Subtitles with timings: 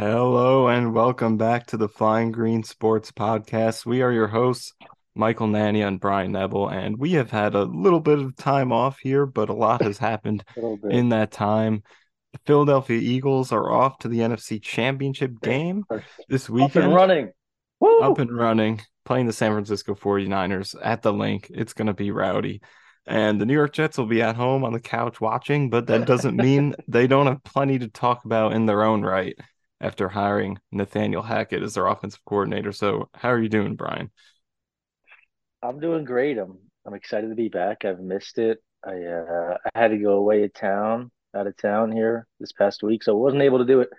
[0.00, 3.84] Hello and welcome back to the Flying Green Sports Podcast.
[3.84, 4.72] We are your hosts,
[5.14, 8.98] Michael Nania and Bryan Nebel, and we have had a little bit of time off
[9.00, 10.42] here, but a lot has happened
[10.88, 11.82] in that time.
[12.32, 15.84] The Philadelphia Eagles are off to the NFC Championship game
[16.30, 16.76] this weekend.
[16.78, 17.32] Up and running.
[17.80, 18.00] Woo!
[18.00, 21.50] Up and running, playing the San Francisco 49ers at the Linc.
[21.50, 22.62] It's going to be rowdy.
[23.06, 26.06] And the New York Jets will be at home on the couch watching, but that
[26.06, 29.36] doesn't mean they don't have plenty to talk about in their own right
[29.80, 32.72] after hiring Nathaniel Hackett as their offensive coordinator.
[32.72, 34.10] So, how are you doing, Bryan?
[35.62, 36.38] I'm doing great.
[36.38, 37.84] I'm I'm excited to be back.
[37.84, 38.62] I've missed it.
[38.84, 42.82] I uh, I had to go away to town, out of town here this past
[42.82, 43.90] week, so I wasn't able to do it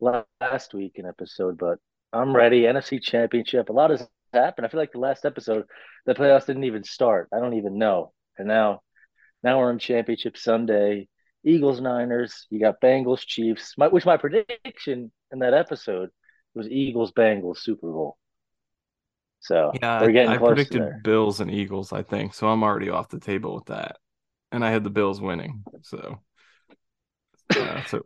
[0.00, 1.58] last week in episode.
[1.58, 1.78] But
[2.12, 2.62] I'm ready.
[2.62, 3.68] NFC Championship.
[3.68, 4.66] A lot has happened.
[4.66, 5.64] I feel like the last episode,
[6.04, 7.28] the playoffs didn't even start.
[7.32, 8.12] I don't even know.
[8.38, 8.82] And now,
[9.42, 11.08] now we're in Championship Sunday.
[11.46, 12.46] Eagles Niners.
[12.50, 13.74] You got Bengals Chiefs.
[13.78, 16.10] My, which my prediction in that episode
[16.54, 18.18] was Eagles Bengals Super Bowl.
[19.40, 21.92] So yeah, we're getting I, I predicted Bills and Eagles.
[21.92, 22.48] I think so.
[22.48, 23.96] I'm already off the table with that,
[24.50, 25.62] and I had the Bills winning.
[25.82, 26.20] So,
[27.54, 28.04] uh, so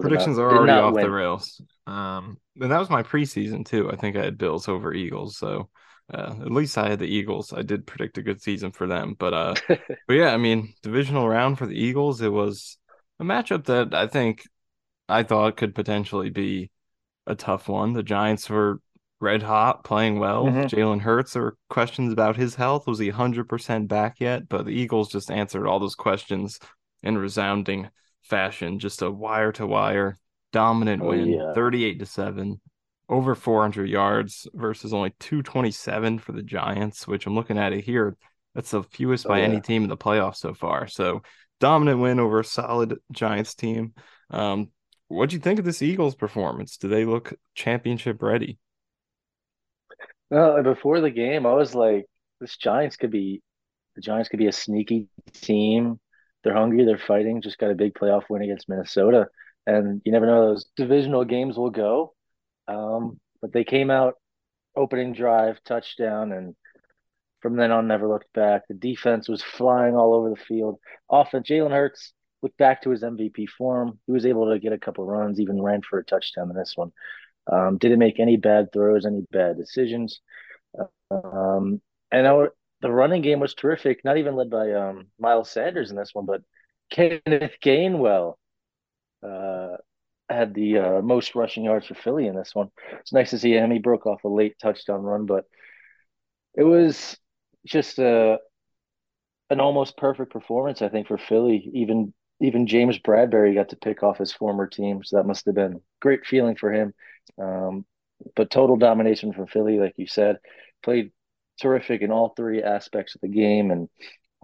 [0.00, 1.04] predictions not, are already off win.
[1.04, 1.60] the rails.
[1.86, 3.92] Um, and that was my preseason too.
[3.92, 5.36] I think I had Bills over Eagles.
[5.36, 5.68] So
[6.12, 7.52] uh, at least I had the Eagles.
[7.52, 9.14] I did predict a good season for them.
[9.18, 12.20] But uh, but yeah, I mean, divisional round for the Eagles.
[12.20, 12.78] It was
[13.20, 14.42] a matchup that I think
[15.08, 16.70] I thought could potentially be
[17.26, 17.92] a tough one.
[17.92, 18.80] The Giants were
[19.20, 20.46] red hot, playing well.
[20.46, 20.62] Mm-hmm.
[20.62, 22.86] Jalen Hurts, there were questions about his health.
[22.86, 24.48] Was he 100% back yet?
[24.48, 26.58] But the Eagles just answered all those questions
[27.02, 27.88] in resounding
[28.22, 28.80] fashion.
[28.80, 30.18] Just a wire to wire
[30.52, 31.52] dominant oh, win, yeah.
[31.54, 32.60] 38 to 7,
[33.12, 38.16] over 400 yards versus only 227 for the Giants, which I'm looking at it here.
[38.54, 39.44] That's the fewest oh, by yeah.
[39.44, 40.86] any team in the playoffs so far.
[40.86, 41.22] So
[41.60, 43.92] dominant win over a solid Giants team.
[44.30, 44.70] Um,
[45.08, 46.78] what do you think of this Eagles performance?
[46.78, 48.58] Do they look championship ready?
[50.30, 52.06] Well, before the game, I was like,
[52.40, 53.42] this Giants could be
[53.94, 56.00] the Giants could be a sneaky team.
[56.42, 59.26] They're hungry, they're fighting, just got a big playoff win against Minnesota.
[59.66, 62.14] And you never know those divisional games will go.
[62.72, 64.14] Um, but they came out
[64.76, 66.54] opening drive, touchdown, and
[67.40, 68.62] from then on never looked back.
[68.68, 70.78] The defense was flying all over the field.
[71.10, 72.12] Offense, Jalen Hurts
[72.42, 73.98] looked back to his MVP form.
[74.06, 76.74] He was able to get a couple runs, even ran for a touchdown in this
[76.76, 76.92] one.
[77.50, 80.20] Um, didn't make any bad throws, any bad decisions.
[81.10, 81.80] Um,
[82.10, 85.96] and our, the running game was terrific, not even led by um, Miles Sanders in
[85.96, 86.42] this one, but
[86.90, 88.34] Kenneth Gainwell
[89.22, 89.61] uh,
[90.32, 92.70] had the uh, most rushing yards for Philly in this one.
[93.00, 93.70] It's nice to see him.
[93.70, 95.44] He broke off a late touchdown run, but
[96.54, 97.16] it was
[97.66, 98.38] just a
[99.50, 101.70] an almost perfect performance, I think, for Philly.
[101.74, 105.54] Even even James Bradberry got to pick off his former team, so that must have
[105.54, 106.92] been great feeling for him.
[107.38, 107.84] Um,
[108.36, 110.38] but total domination from Philly, like you said,
[110.82, 111.12] played
[111.60, 113.88] terrific in all three aspects of the game, and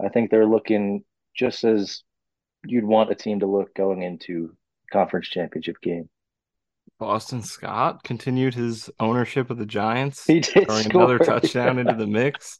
[0.01, 1.03] I think they're looking
[1.35, 2.03] just as
[2.65, 4.55] you'd want a team to look going into
[4.89, 6.09] conference championship game.
[6.99, 11.81] Boston Scott continued his ownership of the Giants, he did throwing score, another touchdown yeah.
[11.81, 12.59] into the mix.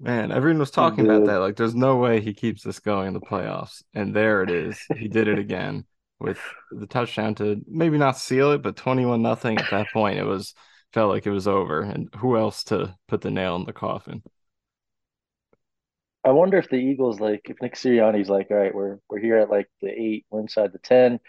[0.00, 1.38] Man, everyone was talking about that.
[1.38, 3.82] Like, there's no way he keeps this going in the playoffs.
[3.94, 4.78] And there it is.
[4.96, 5.84] He did it again
[6.20, 6.38] with
[6.70, 10.18] the touchdown to maybe not seal it, but 21 nothing at that point.
[10.18, 10.54] It was
[10.92, 11.82] felt like it was over.
[11.82, 14.22] And who else to put the nail in the coffin?
[16.24, 19.38] I wonder if the Eagles, like, if Nick Sirianni's like, all right, we're we're here
[19.38, 21.20] at like the eight, we're inside the ten.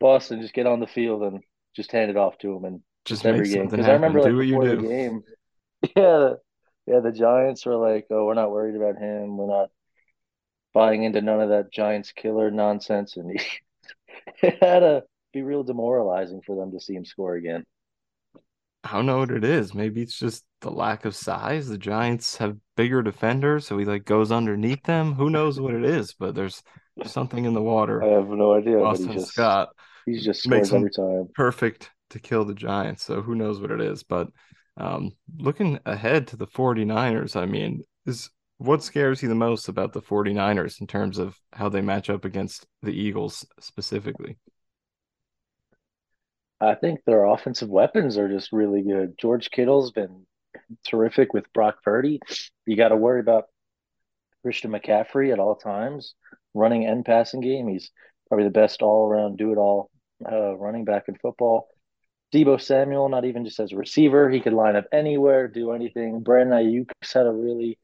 [0.00, 1.42] Boston, just get on the field and
[1.74, 3.68] just hand it off to him and just, every game.
[3.68, 5.22] Because I remember like before the game,
[5.96, 6.32] yeah,
[6.86, 9.36] yeah, the Giants were like, "Oh, we're not worried about him.
[9.36, 9.70] We're not
[10.74, 13.46] buying into none of that Giants killer nonsense." And he,
[14.46, 17.64] it had to be real demoralizing for them to see him score again.
[18.84, 19.74] I don't know what it is.
[19.74, 21.68] Maybe it's just the lack of size.
[21.68, 25.14] The Giants have bigger defenders, so he like goes underneath them.
[25.14, 26.14] Who knows what it is?
[26.14, 26.62] But there's
[27.04, 28.02] something in the water.
[28.02, 28.78] I have no idea.
[28.78, 29.70] Boston just, Scott.
[30.08, 31.28] He's just scores every time.
[31.34, 33.04] Perfect to kill the Giants.
[33.04, 34.02] So who knows what it is?
[34.02, 34.28] But
[34.76, 39.92] um, looking ahead to the 49ers, I mean, is what scares you the most about
[39.92, 44.36] the 49ers in terms of how they match up against the Eagles specifically?
[46.60, 49.14] I think their offensive weapons are just really good.
[49.16, 50.26] George Kittle's been
[50.84, 52.20] terrific with Brock Purdy.
[52.66, 53.44] You got to worry about
[54.42, 56.14] Christian McCaffrey at all times,
[56.54, 57.68] running and passing game.
[57.68, 57.90] He's
[58.28, 59.90] probably the best all around, do it all
[60.30, 61.68] uh, running back in football.
[62.32, 66.20] Deebo Samuel, not even just as a receiver, he could line up anywhere, do anything.
[66.20, 67.78] Brandon Aiyuk's had a really,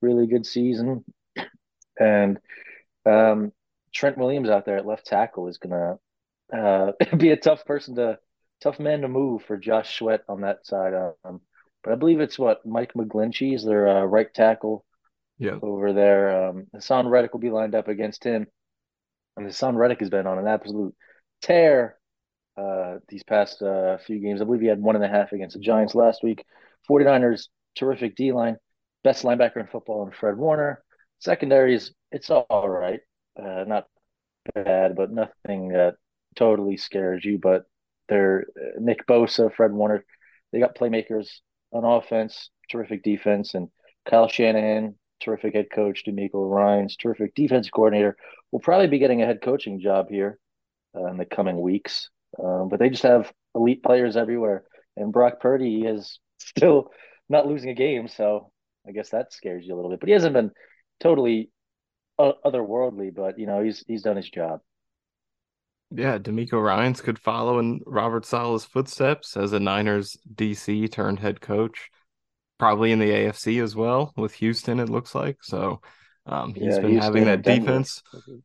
[0.00, 1.04] really good season,
[1.98, 2.38] and
[3.04, 3.52] um,
[3.92, 5.98] Trent Williams out there at left tackle is gonna
[6.52, 8.18] uh, be a tough person to
[8.62, 10.94] tough man to move for Josh Sweat on that side.
[11.24, 11.40] Um,
[11.82, 14.84] but I believe it's what Mike McGlinchey is their uh, right tackle.
[15.38, 15.58] Yeah.
[15.62, 18.46] Over there, um, Haason Reddick will be lined up against him,
[19.36, 20.94] and Haason Reddick has been on an absolute
[21.42, 21.96] tear
[22.56, 24.40] uh, these past uh, few games.
[24.40, 26.44] I believe he had one and a half against the Giants last week.
[26.88, 28.56] 49ers, terrific D line,
[29.04, 30.82] best linebacker in football, and Fred Warner.
[31.20, 33.00] Secondaries, it's all right,
[33.40, 33.86] uh, not
[34.54, 35.94] bad, but nothing that
[36.34, 37.38] totally scares you.
[37.38, 37.64] But
[38.08, 40.04] they're uh, Nick Bosa, Fred Warner.
[40.52, 41.28] They got playmakers
[41.72, 43.68] on offense, terrific defense, and
[44.08, 46.04] Kyle Shanahan, terrific head coach.
[46.06, 48.16] DeMeco Ryans, terrific defense coordinator.
[48.50, 50.38] Will probably be getting a head coaching job here
[50.94, 52.10] uh, in the coming weeks.
[52.42, 54.64] Um, but they just have elite players everywhere,
[54.96, 56.90] and Brock Purdy is still
[57.28, 58.50] not losing a game, so
[58.86, 60.00] I guess that scares you a little bit.
[60.00, 60.52] But he hasn't been
[61.00, 61.50] totally
[62.18, 64.60] otherworldly, but you know he's he's done his job.
[65.92, 71.40] Yeah, DeMeco Ryans could follow in Robert Saleh's footsteps as a Niners DC turned head
[71.40, 71.90] coach,
[72.58, 74.78] probably in the AFC as well with Houston.
[74.78, 75.80] It looks like so.
[76.26, 78.02] Um, he's yeah, been Houston having that defense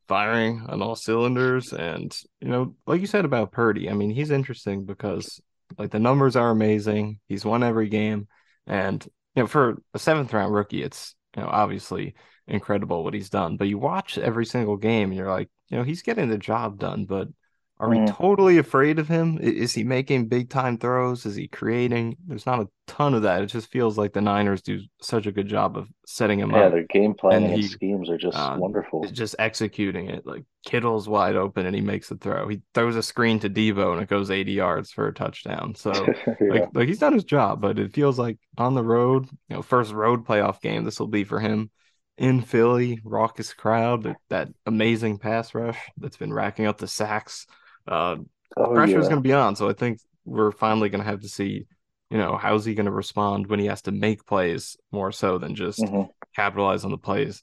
[0.07, 4.31] firing on all cylinders, and you know, like you said about Purdy, I mean, he's
[4.31, 5.42] interesting because
[5.77, 7.19] like the numbers are amazing.
[7.27, 8.27] He's won every game,
[8.66, 9.06] and
[9.36, 12.16] you know, for a seventh round rookie, it's you know obviously
[12.48, 13.57] incredible what he's done.
[13.57, 16.80] But you watch every single game, and you're like, you know, he's getting the job
[16.80, 17.28] done, but
[17.77, 18.07] are we mm.
[18.07, 19.38] totally afraid of him?
[19.38, 21.25] Is he making big time throws?
[21.25, 22.16] Is he creating?
[22.25, 23.42] There's not a ton of that.
[23.42, 26.57] It just feels like the Niners do such a good job of setting him yeah,
[26.57, 26.63] up.
[26.63, 29.04] Yeah, their game planning and, he, schemes are just uh, wonderful.
[29.12, 30.25] Just executing it.
[30.25, 32.48] Like Kittle's wide open and he makes the throw.
[32.48, 35.75] He throws a screen to Deebo and it goes 80 yards for a touchdown.
[35.75, 35.92] So
[36.39, 36.48] yeah.
[36.50, 39.62] like, like he's done his job, but it feels like on the road, you know,
[39.62, 41.69] first road playoff game, this will be for him
[42.18, 47.45] in Philly, raucous crowd, that, that amazing pass rush that's been racking up the sacks
[47.87, 48.15] uh,
[48.57, 49.09] oh, pressure is yeah.
[49.09, 49.55] going to be on.
[49.55, 51.65] So I think we're finally going to have to see,
[52.09, 55.37] you know, how's he going to respond when he has to make plays more so
[55.37, 56.09] than just mm-hmm.
[56.35, 57.41] capitalize on the plays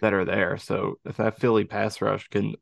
[0.00, 0.56] that are there.
[0.58, 2.54] So if that Philly pass rush can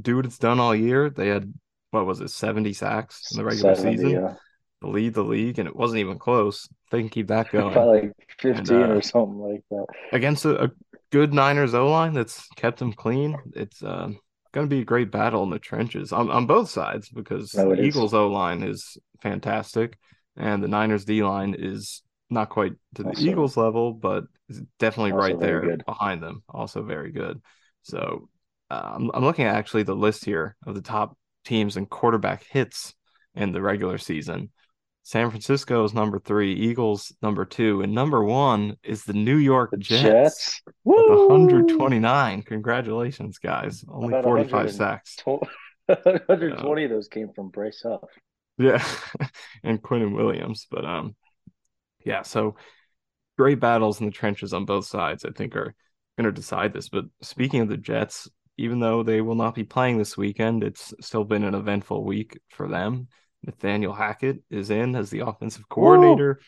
[0.00, 1.52] do what it's done all year, they had
[1.90, 4.10] what was it, seventy sacks in the regular 70, season.
[4.10, 4.34] Yeah.
[4.82, 6.68] To lead the league, and it wasn't even close.
[6.92, 7.72] They can keep that going.
[7.72, 9.86] Probably like fifteen and, uh, or something like that.
[10.12, 10.70] Against a, a
[11.10, 13.36] good Niners O line that's kept them clean.
[13.56, 14.10] It's uh,
[14.52, 17.74] going to be a great battle in the trenches on, on both sides because no,
[17.74, 19.98] the Eagles O line is fantastic
[20.36, 24.24] and the Niners D line is not quite to the also, Eagles level, but
[24.78, 25.84] definitely right there good.
[25.86, 26.42] behind them.
[26.48, 27.40] Also very good.
[27.82, 28.28] So
[28.70, 32.44] uh, I'm, I'm looking at actually the list here of the top teams and quarterback
[32.50, 32.94] hits
[33.34, 34.50] in the regular season.
[35.08, 39.70] San Francisco is number three, Eagles number two, and number one is the New York
[39.70, 40.02] the Jets.
[40.02, 40.62] Jets.
[40.82, 42.42] 129.
[42.42, 43.86] Congratulations, guys.
[43.90, 45.16] Only 45 sacks.
[45.24, 48.02] 120 of those came from Bryce Huff.
[48.58, 48.84] Yeah,
[49.64, 50.66] and Quinnen Williams.
[50.70, 51.16] But um,
[52.04, 52.56] yeah, so
[53.38, 55.74] great battles in the trenches on both sides, I think, are
[56.18, 56.90] going to decide this.
[56.90, 58.28] But speaking of the Jets,
[58.58, 62.38] even though they will not be playing this weekend, it's still been an eventful week
[62.50, 63.08] for them.
[63.44, 66.40] Nathaniel Hackett is in as the offensive coordinator.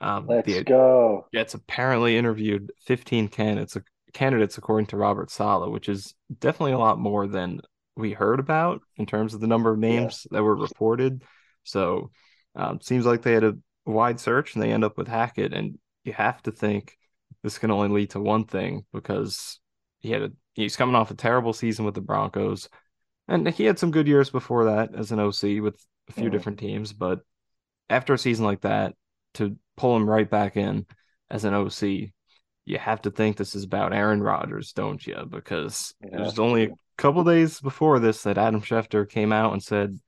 [0.00, 1.26] Um, Let's the go.
[1.32, 3.76] Jets apparently interviewed 15 candidates
[4.12, 7.60] candidates according to Robert Saleh, which is definitely a lot more than
[7.96, 10.36] we heard about in terms of the number of names yeah.
[10.36, 11.22] that were reported.
[11.64, 12.10] So
[12.54, 13.56] um, seems like they had a
[13.86, 16.96] wide search and they end up with Hackett, and you have to think
[17.42, 19.60] this can only lead to one thing because
[20.00, 22.68] he had a he's coming off a terrible season with the Broncos,
[23.28, 26.32] and he had some good years before that as an OC with a few mm
[26.32, 27.20] different teams, but
[27.88, 28.94] after a season like that,
[29.34, 30.86] to pull him right back in
[31.30, 32.10] as an OC,
[32.64, 35.24] you have to think this is about Aaron Rodgers, don't you?
[35.28, 36.18] Because yeah.
[36.18, 39.98] there's only a couple days before this that Adam Schefter came out and said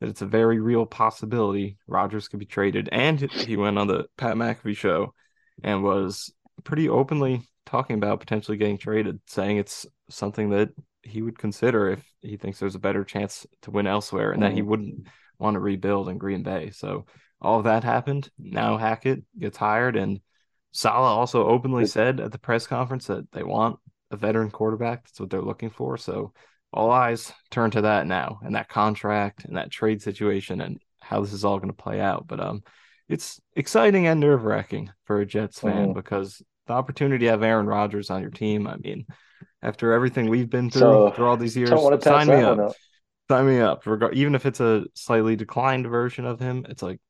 [0.00, 4.06] that it's a very real possibility Rodgers could be traded, and he went on the
[4.16, 5.14] Pat McAfee show
[5.62, 6.32] and was
[6.64, 10.70] pretty openly talking about potentially getting traded, saying it's something that
[11.02, 14.46] he would consider if he thinks there's a better chance to win elsewhere and mm
[14.46, 14.70] that he mm-hmm.
[14.70, 15.06] wouldn't
[15.42, 16.70] want to rebuild in Green Bay.
[16.70, 17.06] So
[17.40, 18.30] all of that happened.
[18.38, 20.20] Now Hackett gets hired, and
[20.72, 23.78] Saleh also openly said at the press conference that they want
[24.10, 25.04] a veteran quarterback.
[25.04, 25.96] That's what they're looking for.
[25.96, 26.32] So
[26.72, 31.20] all eyes turn to that now, and that contract and that trade situation, and how
[31.20, 32.26] this is all going to play out.
[32.26, 32.62] But um,
[33.08, 37.42] it's exciting and nerve wracking for a Jets fan mm because the opportunity to have
[37.42, 38.68] Aaron Rodgers on your team.
[38.68, 39.04] I mean,
[39.62, 41.70] after everything we've been through so, through all these years,
[42.00, 42.58] sign me up.
[42.58, 42.72] up.
[43.32, 43.82] Sign me up.
[44.12, 47.00] Even if it's a slightly declined version of him, it's like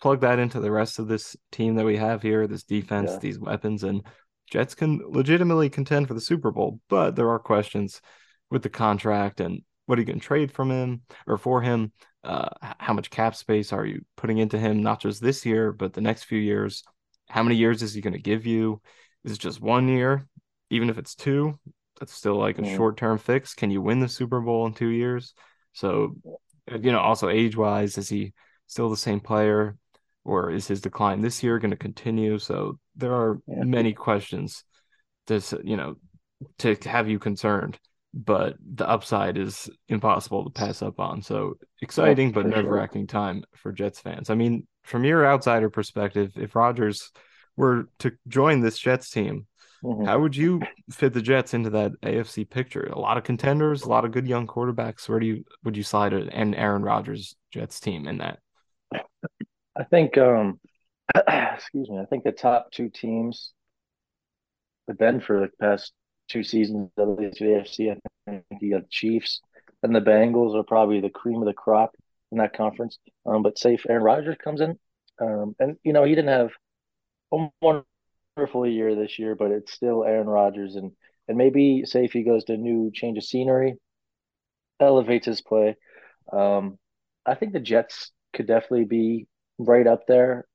[0.00, 3.18] plug that into the rest of this team that we have here, this defense, yeah.
[3.18, 4.02] these weapons, and
[4.50, 6.80] Jets can legitimately contend for the Super Bowl.
[6.88, 8.00] But there are questions
[8.50, 11.92] with the contract and what are you going to trade from him or for him?
[12.24, 12.48] Uh,
[12.78, 16.00] how much cap space are you putting into him, not just this year, but the
[16.00, 16.82] next few years?
[17.28, 18.80] How many years is he going to give you?
[19.22, 20.26] Is it just one year?
[20.70, 21.58] Even if it's two,
[22.00, 22.74] that's still like a mm.
[22.74, 23.54] short term fix.
[23.54, 25.34] Can you win the Super Bowl in two years?
[25.72, 26.16] So,
[26.70, 28.32] you know, also age wise, is he
[28.66, 29.76] still the same player?
[30.24, 32.38] Or is his decline this year going to continue?
[32.38, 33.64] So there are yeah.
[33.64, 34.64] many questions
[35.28, 35.96] to you know
[36.58, 37.78] to have you concerned
[38.14, 41.22] but the upside is impossible to pass up on.
[41.22, 43.20] So exciting, but nerve wracking sure.
[43.20, 44.30] time for Jets fans.
[44.30, 47.12] I mean, from your outsider perspective, if Rodgers
[47.56, 49.46] were to join this Jets team,
[49.82, 50.04] mm-hmm.
[50.04, 52.84] how would you fit the Jets into that AFC picture?
[52.84, 55.08] A lot of contenders, a lot of good young quarterbacks.
[55.08, 58.38] Where do you would you slide it and Aaron Rodgers Jets team in that?
[58.92, 60.60] I think um
[61.16, 63.52] excuse me, I think the top two teams
[64.88, 65.92] have been for the past
[66.28, 67.90] two seasons of the AFC.
[67.92, 69.40] I think you got the Chiefs
[69.82, 71.94] and the Bengals are probably the cream of the crop
[72.32, 72.98] in that conference.
[73.26, 74.78] Um, but say if Aaron Rodgers comes in,
[75.20, 76.50] um, and you know he didn't have
[77.32, 77.48] a
[78.38, 80.92] wonderful year this year, but it's still Aaron Rodgers, and
[81.26, 83.74] and maybe say if he goes to a new change of scenery,
[84.78, 85.76] elevates his play.
[86.32, 86.78] Um,
[87.26, 89.26] I think the Jets could definitely be
[89.58, 90.46] right up there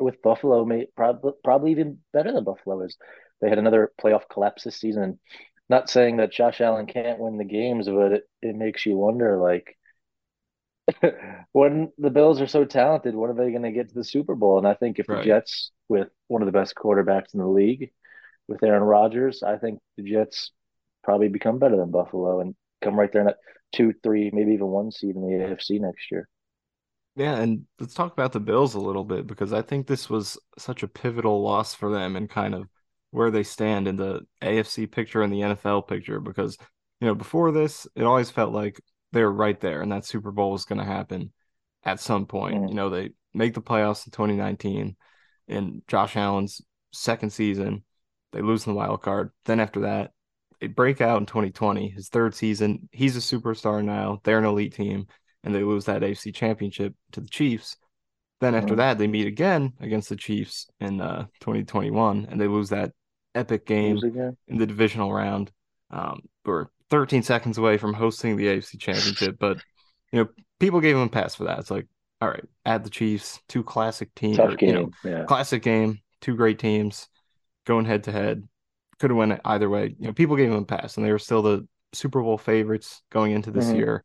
[0.00, 2.96] with Buffalo, may probably probably even better than Buffalo is.
[3.40, 5.20] They had another playoff collapse this season.
[5.68, 9.38] Not saying that Josh Allen can't win the games, but it, it makes you wonder
[9.38, 9.76] like
[11.52, 14.34] when the Bills are so talented, when are they going to get to the Super
[14.34, 14.58] Bowl?
[14.58, 15.18] And I think if right.
[15.18, 17.90] the Jets, with one of the best quarterbacks in the league,
[18.48, 20.52] with Aaron Rodgers, I think the Jets
[21.04, 23.38] probably become better than Buffalo and come right there in that
[23.72, 26.28] two, three, maybe even one seed in the AFC next year.
[27.16, 30.38] Yeah, and let's talk about the Bills a little bit because I think this was
[30.58, 32.68] such a pivotal loss for them and kind of
[33.10, 36.56] where they stand in the AFC picture and the NFL picture because
[37.00, 38.80] you know before this it always felt like
[39.12, 41.32] they were right there and that Super Bowl was going to happen
[41.84, 42.56] at some point.
[42.56, 42.68] Mm.
[42.68, 44.96] You know, they make the playoffs in 2019
[45.48, 46.62] in Josh Allen's
[46.92, 47.84] second season.
[48.32, 49.30] They lose in the wild card.
[49.44, 50.12] Then after that,
[50.60, 52.88] they break out in 2020, his third season.
[52.92, 54.20] He's a superstar now.
[54.24, 55.06] They're an elite team,
[55.42, 57.76] and they lose that AFC championship to the Chiefs.
[58.40, 58.78] Then after mm.
[58.78, 62.92] that, they meet again against the Chiefs in uh, 2021, and they lose that
[63.34, 63.98] epic game
[64.48, 65.50] in the divisional round.
[65.90, 69.58] Um, we're 13 seconds away from hosting the AFC Championship, but
[70.12, 70.28] you know
[70.58, 71.58] people gave him a pass for that.
[71.58, 71.86] It's like,
[72.20, 75.24] all right, add the Chiefs, two classic teams, game, you know, yeah.
[75.24, 77.08] classic game, two great teams
[77.66, 78.46] going head to head.
[78.98, 79.94] Could have went either way.
[79.98, 83.02] You know, people gave him a pass, and they were still the Super Bowl favorites
[83.10, 83.76] going into this mm-hmm.
[83.76, 84.04] year.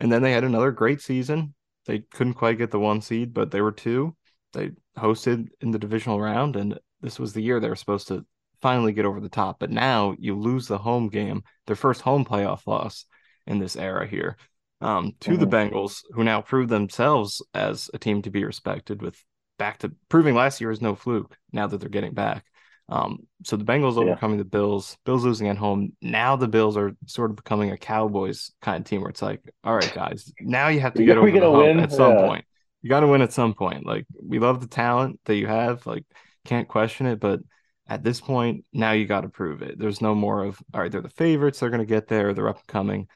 [0.00, 1.54] And then they had another great season.
[1.86, 4.16] They couldn't quite get the one seed, but they were two.
[4.52, 8.26] They hosted in the divisional round, and this was the year they were supposed to
[8.62, 9.58] finally get over the top.
[9.58, 13.04] But now you lose the home game, their first home playoff loss
[13.46, 14.36] in this era here,
[14.80, 15.40] um, to mm-hmm.
[15.40, 19.22] the Bengals, who now prove themselves as a team to be respected with
[19.58, 22.44] back to proving last year is no fluke now that they're getting back.
[22.88, 24.02] Um, so the Bengals yeah.
[24.02, 25.92] overcoming the Bills, Bills losing at home.
[26.02, 29.40] Now the Bills are sort of becoming a Cowboys kind of team where it's like,
[29.64, 31.80] all right, guys, now you have to get over the win?
[31.80, 32.26] at some yeah.
[32.26, 32.44] point.
[32.82, 33.86] You got to win at some point.
[33.86, 36.04] Like we love the talent that you have, like
[36.44, 37.40] can't question it, but
[37.88, 39.78] at this point, now you got to prove it.
[39.78, 42.48] There's no more of, all right, they're the favorites, they're going to get there, they're
[42.48, 43.08] up and coming.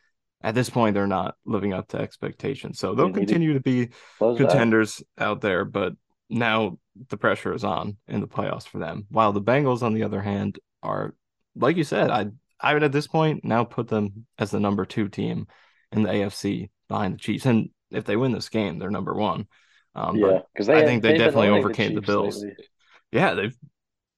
[0.42, 2.78] At this point, they're not living up to expectations.
[2.78, 5.94] So they'll continue to be contenders out there, but
[6.28, 9.06] now the pressure is on in the playoffs for them.
[9.08, 11.14] While the Bengals, on the other hand, are,
[11.56, 12.26] like you said, I
[12.60, 15.46] I would at this point now put them as the number two team
[15.92, 17.46] in the AFC behind the Chiefs.
[17.46, 19.46] And if they win this game, they're number one.
[19.94, 22.42] Um, yeah, because I think they definitely overcame the, the Bills.
[22.42, 22.64] Lately.
[23.12, 23.56] Yeah, they've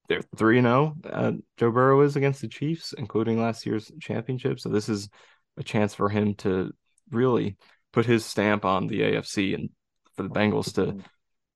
[0.08, 0.96] they're 3 0.
[1.04, 4.58] Uh, Joe Burrow is against the Chiefs, including last year's championship.
[4.58, 5.08] So this is
[5.56, 6.72] a chance for him to
[7.10, 7.56] really
[7.92, 9.70] put his stamp on the AFC and
[10.14, 10.96] for the Bengals to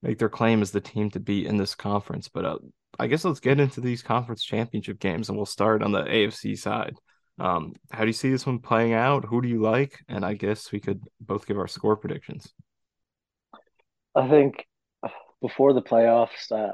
[0.03, 2.29] make their claim as the team to beat in this conference.
[2.29, 2.59] But uh,
[2.99, 6.59] I guess let's get into these conference championship games and we'll start on the AFC
[6.59, 6.97] side.
[7.39, 9.25] Um, how do you see this one playing out?
[9.25, 9.99] Who do you like?
[10.09, 12.53] And I guess we could both give our score predictions.
[14.15, 14.67] I think
[15.41, 16.73] before the playoffs, uh,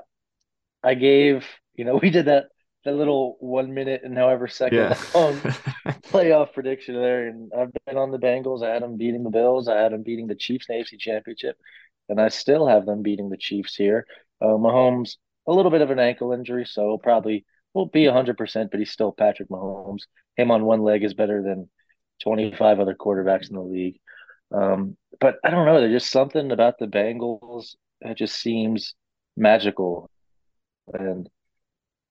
[0.83, 1.47] I gave
[1.79, 2.49] you know, we did that
[2.85, 4.99] that little one minute and however second yeah.
[5.15, 5.35] long
[6.11, 7.27] playoff prediction there.
[7.27, 8.63] And I've been on the Bengals.
[8.63, 9.69] I had them beating the Bills.
[9.69, 11.57] I had them beating the Chiefs in the AFC Championship.
[12.09, 14.07] And I still have them beating the Chiefs here.
[14.41, 15.17] Uh, Mahomes,
[15.47, 17.45] a little bit of an ankle injury, so probably
[17.75, 20.03] won't be 100%, but he's still Patrick Mahomes.
[20.37, 21.69] Him on one leg is better than
[22.23, 23.99] 25 other quarterbacks in the league.
[24.53, 25.81] Um, but I don't know.
[25.81, 28.95] There's just something about the Bengals that just seems
[29.37, 30.09] magical.
[30.93, 31.29] And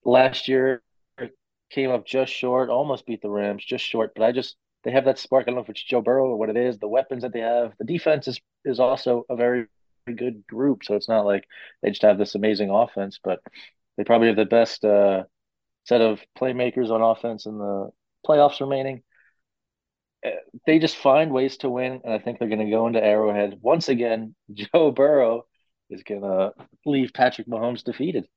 [0.08, 0.82] last year
[1.70, 4.14] came up just short, almost beat the Rams, just short.
[4.16, 5.44] But I just they have that spark.
[5.44, 6.80] I don't know if it's Joe Burrow or what it is.
[6.80, 9.68] The weapons that they have, the defense is is also a very
[10.08, 10.84] good group.
[10.84, 11.46] So it's not like
[11.84, 13.40] they just have this amazing offense, but
[13.98, 15.24] they probably have the best uh,
[15.86, 17.90] set of playmakers on offense in the
[18.26, 19.04] playoffs remaining.
[20.26, 20.32] Uh,
[20.66, 23.60] they just find ways to win, and I think they're going to go into Arrowhead
[23.62, 24.36] once again.
[24.54, 25.46] Joe Burrow
[25.90, 26.52] is going to
[26.86, 28.28] leave Patrick Mahomes defeated.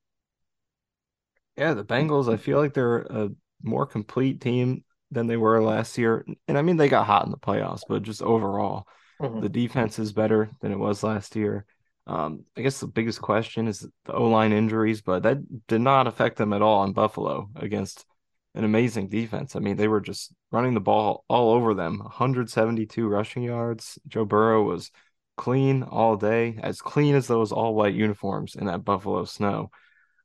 [1.61, 2.33] Yeah, the Bengals.
[2.33, 3.29] I feel like they're a
[3.62, 7.31] more complete team than they were last year, and I mean they got hot in
[7.31, 8.87] the playoffs, but just overall,
[9.21, 9.40] mm-hmm.
[9.40, 11.67] the defense is better than it was last year.
[12.07, 16.07] Um, I guess the biggest question is the O line injuries, but that did not
[16.07, 18.07] affect them at all in Buffalo against
[18.55, 19.55] an amazing defense.
[19.55, 23.99] I mean, they were just running the ball all over them 172 rushing yards.
[24.09, 24.90] Joe Burrow was
[25.37, 29.71] clean all day, as clean as those all white uniforms in that Buffalo snow.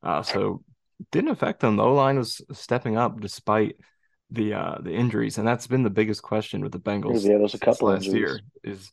[0.02, 0.62] Uh, so
[1.12, 1.76] didn't affect them.
[1.76, 3.76] The O line was stepping up despite
[4.30, 7.22] the uh, the injuries, and that's been the biggest question with the Bengals.
[7.22, 8.40] Yeah, there's a couple last injuries.
[8.64, 8.72] year.
[8.72, 8.92] Is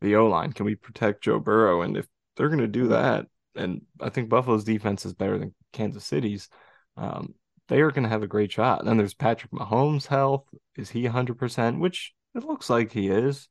[0.00, 0.52] the O line?
[0.52, 1.82] Can we protect Joe Burrow?
[1.82, 2.06] And if
[2.36, 6.48] they're going to do that, and I think Buffalo's defense is better than Kansas City's.
[6.96, 7.34] Um,
[7.68, 8.80] they are going to have a great shot.
[8.80, 10.44] And then there's Patrick Mahomes' health.
[10.76, 11.78] Is he 100%?
[11.78, 13.48] Which it looks like he is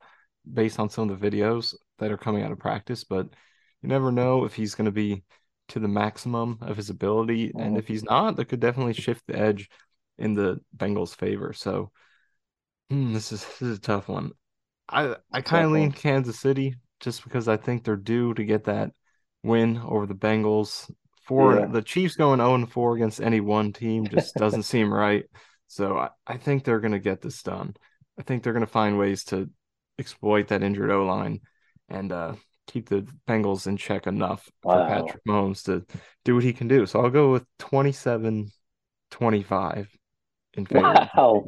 [0.52, 3.28] based on some of the videos that are coming out of practice, but
[3.82, 5.24] you never know if he's going to be
[5.70, 7.48] to the maximum of his ability.
[7.50, 7.60] Mm-hmm.
[7.60, 9.70] And if he's not, that could definitely shift the edge
[10.17, 11.53] in the Bengals' favor.
[11.53, 11.91] So
[12.89, 14.32] hmm, this is this is a tough one.
[14.89, 18.65] I I kind of lean Kansas City just because I think they're due to get
[18.65, 18.91] that
[19.43, 20.91] win over the Bengals.
[21.25, 21.65] For yeah.
[21.67, 25.24] the Chiefs going 0 4 against any one team just doesn't seem right.
[25.67, 27.75] So I, I think they're going to get this done.
[28.20, 29.50] I think they're going to find ways to
[29.98, 31.39] exploit that injured O line
[31.89, 32.34] and uh,
[32.67, 34.74] keep the Bengals in check enough wow.
[34.74, 35.86] for Patrick Mahomes to
[36.24, 36.86] do what he can do.
[36.86, 38.50] So I'll go with 27
[39.12, 39.88] 25
[40.55, 41.10] in favor.
[41.15, 41.48] Wow.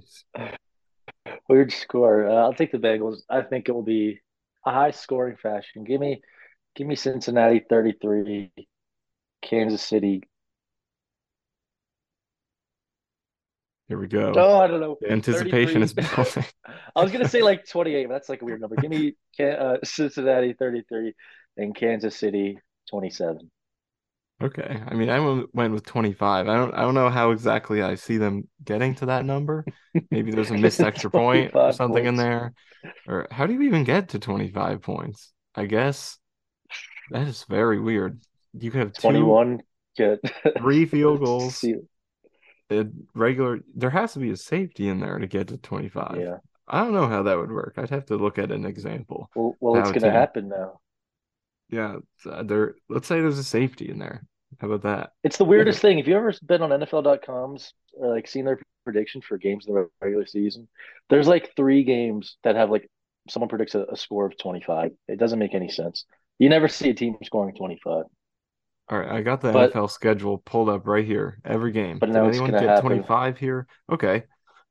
[1.49, 2.27] Weird score.
[2.27, 3.19] Uh, I'll take the Bengals.
[3.29, 4.19] I think it will be
[4.65, 5.83] a high scoring fashion.
[5.83, 6.21] Give me
[6.75, 8.51] give me Cincinnati 33,
[9.41, 10.23] Kansas City.
[13.87, 14.33] Here we go.
[14.35, 14.97] Oh, I don't know.
[14.99, 16.45] The anticipation is building.
[16.95, 18.75] I was gonna say like 28, but that's like a weird number.
[18.77, 21.13] Give me uh, Cincinnati 33
[21.57, 22.57] and Kansas City
[22.89, 23.51] 27.
[24.41, 24.81] Okay.
[24.87, 25.19] I mean, I
[25.53, 26.47] went with 25.
[26.47, 29.63] I don't I don't know how exactly I see them getting to that number.
[30.11, 32.07] Maybe there's a missed extra point or something points.
[32.07, 32.53] in there.
[33.07, 35.31] Or how do you even get to 25 points?
[35.53, 36.17] I guess
[37.11, 38.19] that is very weird.
[38.53, 39.61] You could have 21
[39.95, 40.19] get
[40.57, 41.63] three field goals.
[42.71, 46.17] A regular there has to be a safety in there to get to 25.
[46.19, 46.37] Yeah.
[46.67, 47.75] I don't know how that would work.
[47.77, 49.29] I'd have to look at an example.
[49.35, 50.79] Well, well it's to happen now.
[51.69, 51.97] Yeah,
[52.29, 52.75] uh, there.
[52.89, 54.23] Let's say there's a safety in there.
[54.59, 55.11] How about that?
[55.23, 55.97] It's the weirdest thing.
[55.97, 59.89] Have you ever been on NFL.com's or like seen their prediction for games in the
[60.01, 60.67] regular season?
[61.09, 62.89] There's like three games that have like
[63.29, 64.91] someone predicts a, a score of 25.
[65.07, 66.05] It doesn't make any sense.
[66.39, 68.05] You never see a team scoring 25.
[68.87, 71.39] All right, I got the but, NFL schedule pulled up right here.
[71.43, 71.97] Every game.
[71.97, 73.67] But Did now anyone get 25 here?
[73.91, 74.23] Okay.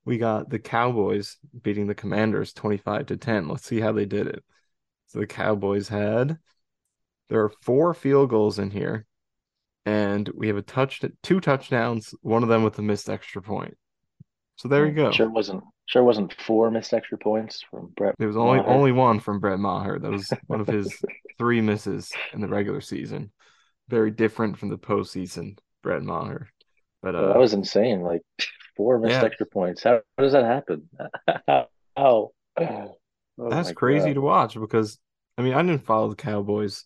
[0.05, 3.49] We got the Cowboys beating the Commanders 25 to 10.
[3.49, 4.45] Let's see how they did it.
[5.09, 6.39] So the Cowboys had
[7.29, 9.07] there are four field goals in here,
[9.87, 13.77] and we have a touch, two touchdowns, one of them with a missed extra point.
[14.57, 15.11] So there you hmm, go.
[15.11, 18.15] Sure wasn't sure wasn't four missed extra points from Brett.
[18.19, 18.69] There was only Maher.
[18.69, 19.99] only one from Brett Maher.
[19.99, 20.95] That was one of his
[21.39, 23.33] three misses in the regular season.
[23.89, 26.49] Very different from the postseason, Brett Maher.
[27.03, 28.01] But uh, that was insane.
[28.01, 28.23] Like
[28.77, 29.25] four missed yeah.
[29.25, 29.83] extra points.
[29.83, 30.89] How, how, does that happen?
[31.97, 32.31] how?
[33.37, 34.15] Oh That's crazy God.
[34.15, 34.99] to watch because
[35.37, 36.85] I mean I didn't follow the Cowboys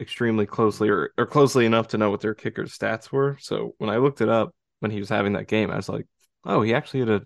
[0.00, 3.36] extremely closely or, or closely enough to know what their kicker's stats were.
[3.40, 6.06] So when I looked it up when he was having that game, I was like,
[6.44, 7.22] oh, he actually had a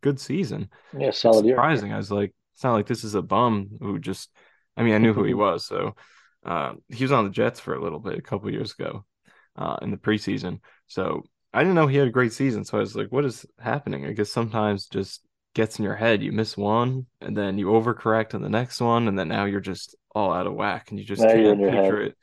[0.00, 0.70] good season.
[0.96, 1.56] Yeah, solid year.
[1.56, 1.92] Surprising.
[1.92, 4.30] I was like, it's not like this is a bum who just.
[4.76, 5.94] I mean, I knew who he was, so
[6.44, 9.04] uh, he was on the Jets for a little bit a couple years ago
[9.56, 10.60] uh, in the preseason.
[10.86, 12.64] So I didn't know he had a great season.
[12.64, 14.06] So I was like, what is happening?
[14.06, 15.22] I guess sometimes just
[15.54, 16.22] gets in your head.
[16.22, 19.60] You miss one, and then you overcorrect on the next one, and then now you're
[19.60, 22.08] just all out of whack, and you just now can't picture head.
[22.08, 22.16] it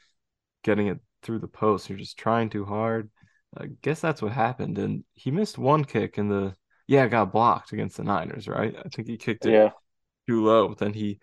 [0.63, 1.89] getting it through the post.
[1.89, 3.09] You're just trying too hard.
[3.57, 4.77] I guess that's what happened.
[4.77, 6.55] And he missed one kick in the
[6.87, 8.75] yeah, got blocked against the Niners, right?
[8.77, 9.69] I think he kicked it yeah.
[10.27, 10.73] too low.
[10.73, 11.19] Then he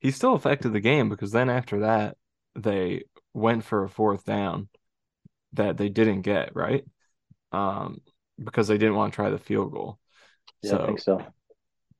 [0.00, 2.16] he still affected the game because then after that
[2.54, 4.68] they went for a fourth down
[5.54, 6.84] that they didn't get, right?
[7.52, 8.00] Um,
[8.42, 9.98] because they didn't want to try the field goal.
[10.62, 11.26] Yeah, so, I think so.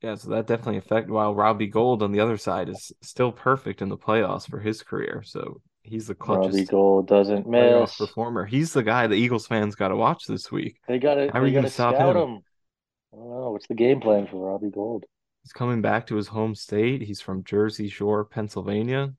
[0.03, 1.12] Yeah, so that definitely affected.
[1.12, 4.83] While Robbie Gould on the other side is still perfect in the playoffs for his
[4.83, 6.47] career, so he's the clutchest.
[6.47, 8.45] Robbie Gould doesn't miss performer.
[8.45, 10.79] He's the guy the Eagles fans got to watch this week.
[10.88, 11.31] They got to.
[11.33, 12.17] How are you going to stop him?
[12.17, 12.41] him?
[13.12, 13.51] I don't know.
[13.53, 15.05] What's the game plan for Robbie Gould?
[15.42, 17.02] He's coming back to his home state.
[17.02, 19.12] He's from Jersey Shore, Pennsylvania.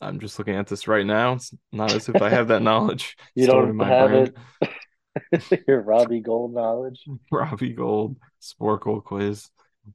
[0.00, 1.34] I'm just looking at this right now.
[1.34, 3.16] It's not as if I have that knowledge.
[3.34, 4.32] you don't have brain.
[4.62, 5.64] it.
[5.68, 7.04] Your Robbie Gould knowledge.
[7.32, 9.48] Robbie Gould Sporcle quiz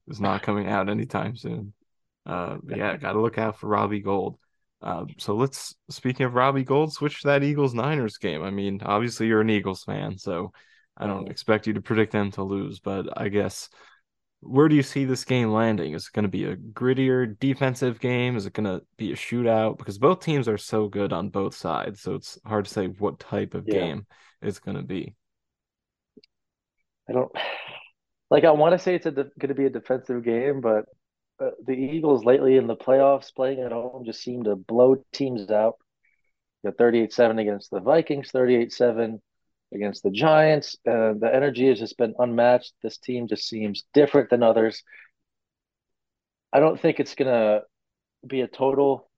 [0.08, 1.74] is not coming out anytime soon.
[2.26, 4.38] Uh, yeah, got to look out for Robbie Gould.
[4.82, 8.44] Uh, so let's speaking of Robbie Gould, switch to that Eagles Niners game.
[8.44, 10.52] I mean, obviously you're an Eagles fan, so
[10.98, 13.70] I don't expect you to predict them to lose, but I guess
[14.46, 15.94] where do you see this game landing?
[15.94, 18.38] Is it going to be a grittier defensive game?
[18.38, 19.78] Is it going to be a shootout?
[19.78, 23.20] Because both teams are so good on both sides, so it's hard to say what
[23.20, 23.80] type of yeah.
[23.80, 24.06] game
[24.42, 25.16] it's going to be.
[27.10, 27.32] I don't
[28.30, 28.44] like.
[28.44, 30.86] I want to say it's de- going to be a defensive game, but
[31.40, 35.50] uh, the Eagles lately in the playoffs, playing at home, just seem to blow teams
[35.50, 35.76] out.
[36.64, 39.20] You 38-7 against the Vikings, 38-7
[39.74, 40.78] against the Giants.
[40.88, 42.74] Uh, the energy has just been unmatched.
[42.82, 44.84] This team just seems different than others.
[46.54, 47.64] I don't think it's going to
[48.26, 49.10] be a total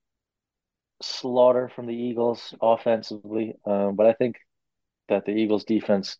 [1.02, 4.36] slaughter from the Eagles offensively, um, but I think
[5.08, 6.16] that the Eagles defense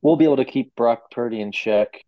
[0.00, 2.04] will be able to keep Brock Purdy in check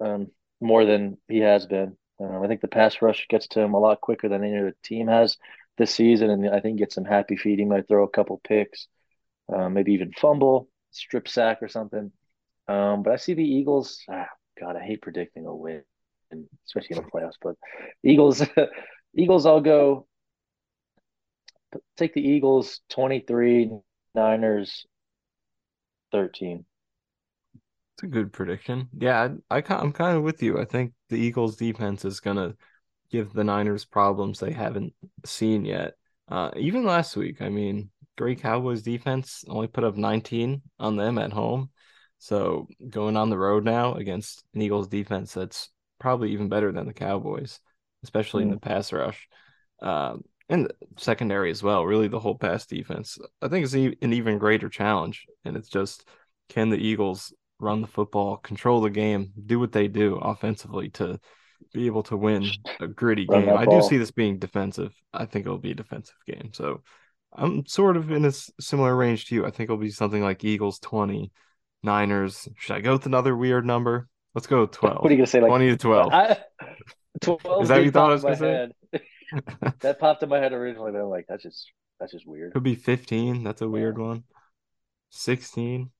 [0.00, 0.28] um,
[0.60, 1.96] more than he has been.
[2.20, 4.76] Um, I think the pass rush gets to him a lot quicker than any other
[4.84, 5.36] team has
[5.76, 7.58] this season, and I think gets some happy feet.
[7.58, 8.86] He might throw a couple picks
[9.52, 12.12] uh, maybe even fumble, strip sack or something.
[12.68, 14.00] Um, but I see the Eagles.
[14.10, 14.28] Ah,
[14.60, 15.82] God, I hate predicting a win,
[16.66, 17.38] especially in the playoffs.
[17.42, 17.56] But
[18.02, 18.42] Eagles,
[19.16, 20.06] Eagles, I'll go.
[21.96, 23.70] Take the Eagles twenty three,
[24.14, 24.86] Niners
[26.10, 26.64] thirteen.
[27.96, 28.88] It's a good prediction.
[28.98, 30.58] Yeah, I, I I'm kind of with you.
[30.58, 32.54] I think the Eagles defense is gonna
[33.10, 35.94] give the Niners problems they haven't seen yet.
[36.28, 41.18] Uh, even last week, I mean, great Cowboys defense only put up 19 on them
[41.18, 41.70] at home.
[42.18, 46.86] So going on the road now against an Eagles defense that's probably even better than
[46.86, 47.60] the Cowboys,
[48.02, 48.46] especially mm.
[48.46, 49.28] in the pass rush.
[49.82, 51.84] Um, and secondary as well.
[51.84, 53.18] Really, the whole pass defense.
[53.40, 56.06] I think it's an even greater challenge, and it's just
[56.48, 61.18] can the Eagles run the football, control the game, do what they do offensively to
[61.72, 62.50] be able to win
[62.80, 63.48] a gritty game.
[63.48, 64.94] I do see this being defensive.
[65.12, 66.50] I think it'll be a defensive game.
[66.52, 66.82] So
[67.34, 69.46] I'm sort of in a similar range to you.
[69.46, 71.32] I think it'll be something like Eagles 20,
[71.82, 72.48] Niners.
[72.56, 74.08] Should I go with another weird number?
[74.34, 75.02] Let's go with 12.
[75.02, 75.40] What are you going to say?
[75.40, 76.12] Like 20 to 12.
[76.12, 76.38] I,
[77.22, 79.00] 12 Is that what you thought I was going to say?
[79.80, 82.52] that popped in my head originally, but I'm like, that's just that's just weird.
[82.52, 83.42] Could be 15.
[83.42, 84.04] That's a weird yeah.
[84.04, 84.24] one.
[85.10, 85.90] 16.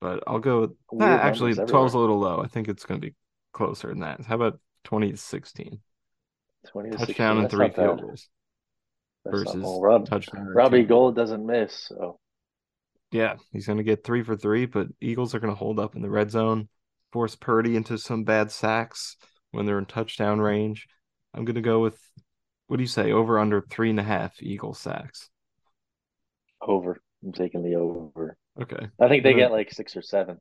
[0.00, 2.40] But I'll go with nah, actually 12 is a little low.
[2.42, 3.14] I think it's going to be
[3.52, 4.22] closer than that.
[4.22, 5.80] How about 20 to 16?
[6.68, 7.38] 20 to Touchdown 16.
[7.38, 8.28] and three field goals
[9.26, 10.08] versus Rob.
[10.32, 11.86] Robbie Gould doesn't miss.
[11.88, 12.18] So
[13.12, 15.96] yeah, he's going to get three for three, but Eagles are going to hold up
[15.96, 16.68] in the red zone,
[17.12, 19.16] force Purdy into some bad sacks
[19.50, 20.86] when they're in touchdown range.
[21.34, 21.98] I'm going to go with
[22.68, 23.10] what do you say?
[23.10, 25.28] Over under three and a half Eagle sacks.
[26.62, 27.00] Over.
[27.24, 28.36] I'm taking the over.
[28.62, 28.86] Okay.
[29.00, 30.38] I think they get like six or seven.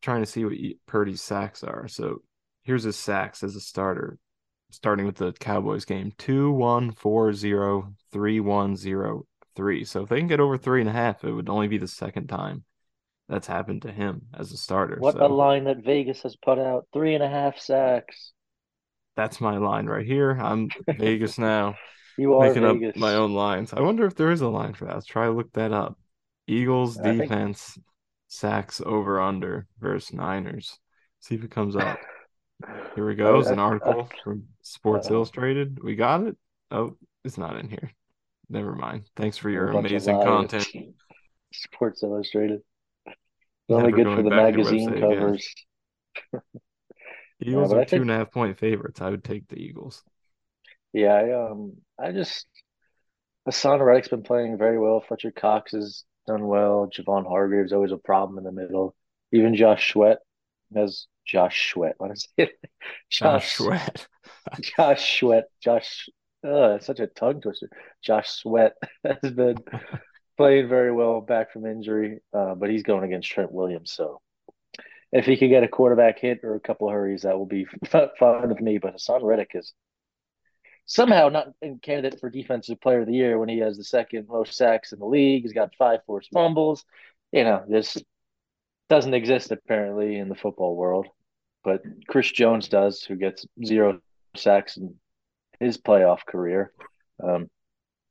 [0.00, 0.54] Trying to see what
[0.86, 1.86] Purdy's sacks are.
[1.86, 2.22] So
[2.62, 4.18] here's his sacks as a starter
[4.72, 9.84] starting with the Cowboys game two one four zero three one zero three.
[9.84, 11.88] So if they can get over three and a half, it would only be the
[11.88, 12.64] second time
[13.28, 14.96] that's happened to him as a starter.
[14.98, 18.32] What so, a line that Vegas has put out three and a half sacks.
[19.16, 20.32] That's my line right here.
[20.32, 21.76] I'm Vegas now.
[22.18, 22.90] You are making Vegas.
[22.90, 23.72] up my own lines.
[23.72, 24.96] I wonder if there is a line for that.
[24.96, 25.98] Let's try to look that up.
[26.46, 27.86] Eagles I defense think...
[28.28, 30.78] sacks over under versus Niners.
[31.20, 31.98] See if it comes up.
[32.94, 33.38] Here we go.
[33.38, 35.82] It's an article from Sports Illustrated.
[35.82, 36.36] We got it.
[36.70, 37.92] Oh, it's not in here.
[38.48, 39.04] Never mind.
[39.16, 40.68] Thanks for your amazing content.
[41.52, 42.60] Sports Illustrated.
[43.06, 43.16] It's
[43.70, 45.54] only good for the magazine website, covers.
[47.42, 49.00] Eagles yeah, are two think, and a half point favorites.
[49.00, 50.02] I would take the Eagles.
[50.92, 52.46] Yeah, I um I just
[53.48, 55.02] Haason Reddick's been playing very well.
[55.06, 56.88] Fletcher Cox has done well.
[56.92, 58.94] Javon Hargrave's always a problem in the middle.
[59.32, 60.18] Even Josh Sweat
[60.76, 61.94] has Josh Sweat.
[61.98, 62.50] What is it?
[63.10, 64.06] Josh, Josh Sweat.
[64.60, 65.44] Josh Sweat.
[65.62, 66.08] Josh.
[66.44, 67.70] Oh, such a tongue twister.
[68.02, 69.56] Josh Sweat has been
[70.36, 73.92] playing very well back from injury, uh, but he's going against Trent Williams.
[73.92, 74.20] So
[75.12, 77.66] if he could get a quarterback hit or a couple of hurries, that will be
[78.18, 78.78] fine with me.
[78.78, 79.72] But Haason Reddick is
[80.86, 84.26] somehow not a candidate for defensive player of the year when he has the second
[84.28, 85.42] most sacks in the league.
[85.42, 86.84] He's got five forced fumbles.
[87.30, 87.96] You know, this
[88.92, 91.08] doesn't exist apparently in the football world,
[91.64, 94.00] but Chris Jones does, who gets zero
[94.36, 94.96] sacks in
[95.58, 96.72] his playoff career.
[97.24, 97.48] Um,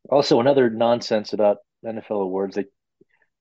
[0.09, 2.55] also, another nonsense about NFL awards.
[2.55, 2.65] They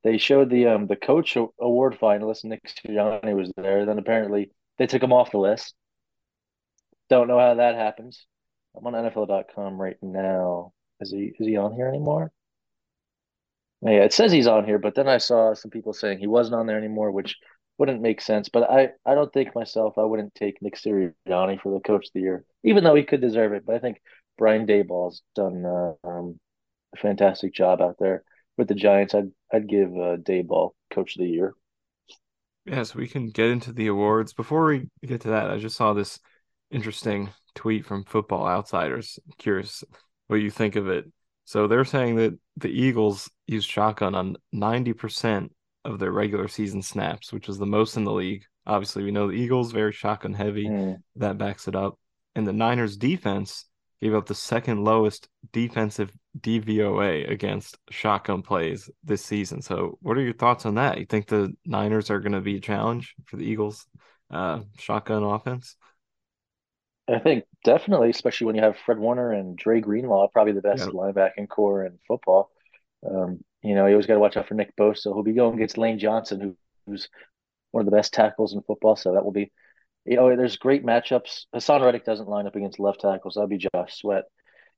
[0.05, 3.87] they showed the um the coach award finalist Nick Sirianni was there.
[3.87, 5.75] Then apparently they took him off the list.
[7.09, 8.27] don't know how that happens.
[8.77, 10.75] I'm on NFL.com right now.
[11.01, 12.33] Is he is he on here anymore?
[13.83, 16.57] Yeah, it says he's on here, but then I saw some people saying he wasn't
[16.57, 17.37] on there anymore, which
[17.79, 18.51] wouldn't make sense.
[18.51, 22.13] But I, I don't think myself I wouldn't take Nick Sirianni for the coach of
[22.15, 23.65] the year, even though he could deserve it.
[23.65, 24.03] But I think
[24.37, 26.39] Brian Daboll's done uh, um,
[26.95, 28.23] a fantastic job out there
[28.59, 29.15] with the Giants.
[29.15, 31.55] I'd I'd give uh, Daboll coach of the year.
[32.67, 34.35] Yes, we can get into the awards.
[34.35, 36.21] Before we get to that, I just saw this
[36.71, 39.19] interesting tweet from Football Outsiders.
[39.25, 39.83] I'm curious
[40.27, 41.11] what you think of it.
[41.51, 45.51] So they're saying that the Eagles used shotgun on 90%
[45.85, 48.45] of their regular season snaps, which is the most in the league.
[48.69, 50.69] Obviously, we know the Eagles very shotgun heavy.
[50.69, 50.99] Mm.
[51.17, 51.99] That backs it up.
[52.37, 53.65] And the Niners defense
[54.01, 59.61] gave up the second lowest defensive DVOA against shotgun plays this season.
[59.61, 60.99] So, what are your thoughts on that?
[60.99, 63.89] You think the Niners are going to be a challenge for the Eagles'
[64.31, 65.75] uh, shotgun offense?
[67.11, 70.89] I think definitely, especially when you have Fred Warner and Dre Greenlaw, probably the best
[70.89, 72.51] linebacking corps in football.
[73.09, 75.05] Um, you know, you always got to watch out for Nick Bosa.
[75.05, 77.09] He'll be going against Lane Johnson, who, who's
[77.73, 78.97] one of the best tackles in football.
[78.97, 79.51] So that will be,
[80.05, 81.47] you know, there's great matchups.
[81.55, 83.35] Haason Reddick doesn't line up against left tackles.
[83.35, 84.25] That'll be Josh Sweat.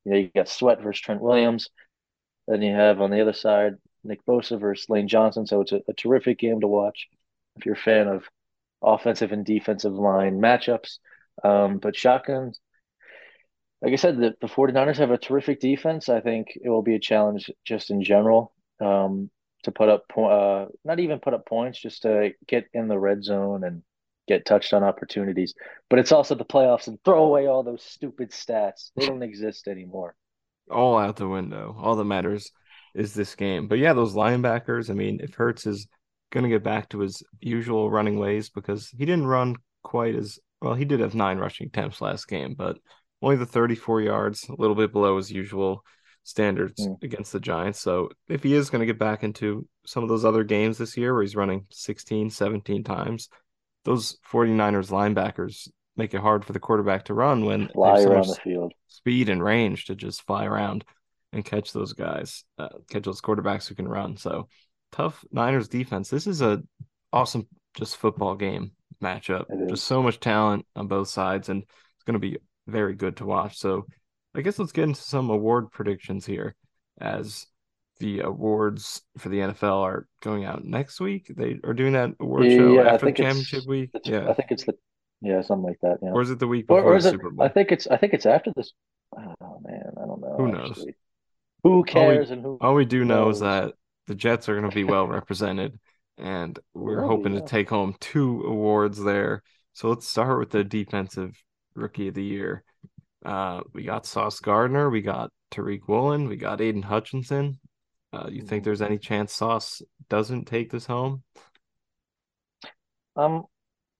[0.04, 1.70] You know, you got Sweat versus Trent Williams.
[2.48, 5.46] Then you have on the other side Nick Bosa versus Lane Johnson.
[5.46, 7.08] So it's a, a terrific game to watch
[7.56, 8.24] if you're a fan of
[8.82, 10.98] offensive and defensive line matchups.
[11.42, 12.60] Um, but shotguns,
[13.80, 16.08] like I said, the, the 49ers have a terrific defense.
[16.08, 19.30] I think it will be a challenge just in general um,
[19.64, 23.24] to put up, uh, not even put up points, just to get in the red
[23.24, 23.82] zone and
[24.28, 25.54] get touchdown opportunities.
[25.90, 28.90] But it's also the playoffs and throw away all those stupid stats.
[28.96, 30.14] They don't exist anymore.
[30.70, 31.76] All out the window.
[31.78, 32.52] All that matters
[32.94, 33.66] is this game.
[33.66, 35.88] But yeah, those linebackers, I mean, if Hurts is
[36.30, 40.38] going to get back to his usual running ways because he didn't run quite as
[40.62, 42.78] well, he did have nine rushing attempts last game, but
[43.20, 45.84] only the 34 yards, a little bit below his usual
[46.24, 47.02] standards mm.
[47.02, 47.80] against the Giants.
[47.80, 50.96] So if he is going to get back into some of those other games this
[50.96, 53.28] year where he's running 16, 17 times,
[53.84, 58.12] those 49ers linebackers make it hard for the quarterback to run when fly there's so
[58.12, 58.72] around the field.
[58.86, 60.84] speed and range to just fly around
[61.32, 64.16] and catch those guys, uh, catch those quarterbacks who can run.
[64.16, 64.48] So
[64.92, 66.08] tough Niners defense.
[66.08, 66.62] This is a
[67.12, 68.72] awesome just football game
[69.02, 69.44] matchup.
[69.68, 73.26] Just so much talent on both sides, and it's going to be very good to
[73.26, 73.58] watch.
[73.58, 73.86] So,
[74.34, 76.54] I guess let's get into some award predictions here,
[77.00, 77.46] as
[77.98, 81.32] the awards for the NFL are going out next week.
[81.36, 83.90] They are doing that award yeah, show after the championship week.
[84.04, 84.74] Yeah, I think it's the
[85.20, 85.98] yeah something like that.
[86.02, 87.44] Yeah, or is it the week before or, or the Super Bowl?
[87.44, 88.72] I think it's I think it's after this.
[89.16, 90.34] Oh man, I don't know.
[90.36, 90.70] Who knows?
[90.70, 90.96] Actually.
[91.64, 92.58] Who cares all we, and who?
[92.60, 93.36] All we do know knows.
[93.36, 93.74] is that
[94.08, 95.78] the Jets are going to be well represented
[96.18, 97.40] and we're hoping yeah.
[97.40, 99.42] to take home two awards there.
[99.72, 101.34] So let's start with the defensive
[101.74, 102.64] rookie of the year.
[103.24, 107.58] Uh, we got Sauce Gardner, we got Tariq Woolen, we got Aidan Hutchinson.
[108.12, 111.22] Uh, you think there's any chance Sauce doesn't take this home?
[113.16, 113.44] Um,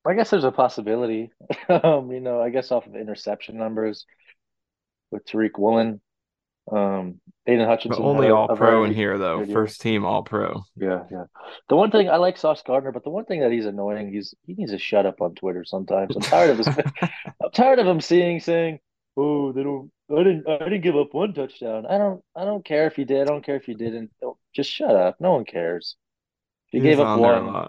[0.05, 1.31] I guess there's a possibility.
[1.69, 4.05] um, you know, I guess off of interception numbers
[5.11, 6.01] with Tariq Woolen,
[6.71, 8.03] um, Aidan Hutchinson.
[8.03, 9.45] But only all pro in here though.
[9.47, 10.63] First team all pro.
[10.77, 11.25] Yeah, yeah.
[11.69, 14.35] The one thing I like Sauce Gardner, but the one thing that he's annoying, he's
[14.47, 16.15] he needs to shut up on Twitter sometimes.
[16.15, 16.69] I'm tired of his
[17.03, 18.79] I'm tired of him seeing saying,
[19.17, 21.87] Oh, they don't I didn't I didn't give up one touchdown.
[21.87, 24.11] I don't I don't care if you did, I don't care if you didn't.
[24.21, 25.17] Don't, just shut up.
[25.21, 25.97] No one cares.
[26.69, 27.69] If you gave up one.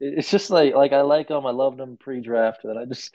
[0.00, 3.14] It's just like like I like him, I loved him pre draft, and I just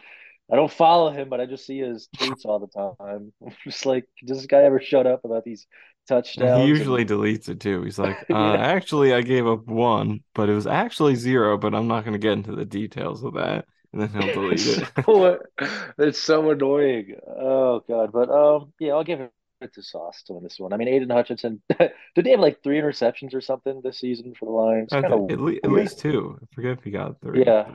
[0.52, 3.32] I don't follow him, but I just see his tweets all the time.
[3.46, 5.68] I'm just like, does this guy ever shut up about these
[6.08, 6.64] touchdowns?
[6.64, 7.10] He usually and...
[7.10, 7.84] deletes it too.
[7.84, 8.56] He's like, uh, yeah.
[8.56, 11.58] actually, I gave up one, but it was actually zero.
[11.58, 13.66] But I'm not going to get into the details of that.
[13.92, 15.40] And then he'll delete it.
[15.98, 17.16] it's so annoying.
[17.28, 20.74] Oh god, but um, yeah, I'll give it to Sauce to win this one.
[20.74, 24.46] I mean, Aidan Hutchinson did he have like three interceptions or something this season for
[24.46, 24.94] the Lions?
[24.94, 26.38] At, at, least two.
[26.40, 27.44] I forget if he got three.
[27.46, 27.74] Yeah,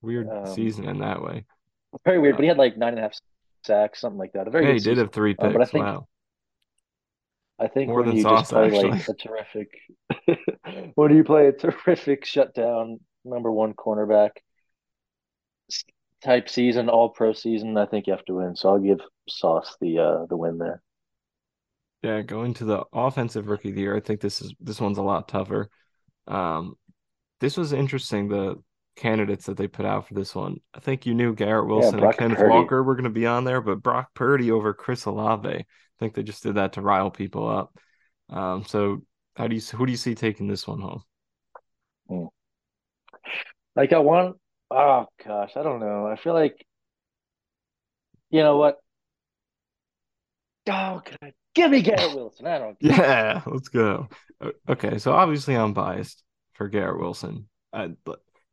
[0.00, 1.44] weird um, season in that way.
[2.04, 3.14] Very weird, but he had like nine and a half
[3.64, 4.48] sacks, something like that.
[4.48, 4.90] A very yeah, he season.
[4.90, 5.44] did have three picks.
[5.46, 6.06] Um, but I think, wow.
[7.58, 8.90] I think More when you sauce, just play actually.
[8.90, 9.70] like a terrific,
[10.94, 14.30] when you play a terrific shutdown number one cornerback
[16.24, 18.56] type season, all pro season, I think you have to win.
[18.56, 20.82] So I'll give Sauce the uh the win there.
[22.02, 24.98] Yeah, going to the offensive rookie of the year, I think this is this one's
[24.98, 25.68] a lot tougher.
[26.28, 26.76] Um,
[27.40, 28.28] this was interesting.
[28.28, 28.62] The
[28.98, 30.60] candidates that they put out for this one.
[30.74, 32.50] I think you knew Garrett Wilson yeah, and Kenneth Purdy.
[32.50, 35.48] Walker were going to be on there, but Brock Purdy over Chris Olave.
[35.48, 35.64] I
[35.98, 37.78] think they just did that to rile people up.
[38.30, 39.02] Um, so
[39.36, 41.02] how do you who do you see taking this one home?
[42.08, 42.26] Hmm.
[43.76, 44.36] Like I want.
[44.70, 46.06] Oh gosh, I don't know.
[46.06, 46.64] I feel like
[48.30, 48.78] You know what?
[50.70, 51.32] Oh, God.
[51.54, 52.46] give me Garrett Wilson.
[52.46, 52.98] I don't care.
[52.98, 54.08] Yeah, let's go.
[54.68, 57.48] Okay, so obviously I'm biased for Garrett Wilson.
[57.72, 57.90] I,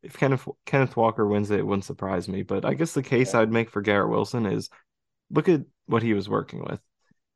[0.05, 2.43] if Kenneth Kenneth Walker wins it, it wouldn't surprise me.
[2.43, 3.41] But I guess the case yeah.
[3.41, 4.69] I'd make for Garrett Wilson is
[5.29, 6.79] look at what he was working with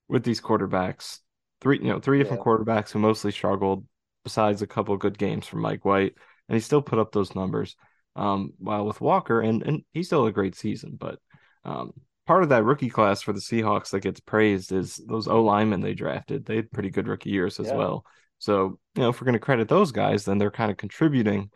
[0.07, 1.19] with these quarterbacks.
[1.61, 2.51] Three, you know, three different yeah.
[2.51, 3.85] quarterbacks who mostly struggled,
[4.23, 6.13] besides a couple good games from Mike White,
[6.47, 7.75] and he still put up those numbers.
[8.15, 11.19] Um, while with Walker, and and he still had a great season, but
[11.63, 11.93] um,
[12.29, 15.81] part of that rookie class for the Seahawks that gets praised is those O linemen
[15.81, 16.45] they drafted.
[16.45, 17.75] They had pretty good rookie years as yeah.
[17.75, 18.05] well.
[18.37, 21.49] So, you know, if we're going to credit those guys, then they're kind of contributing